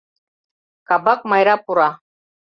Кабак 0.87 1.19
Майра 1.29 1.55
пура. 1.63 1.89